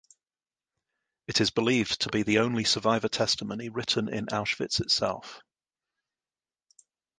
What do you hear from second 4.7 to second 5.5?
itself.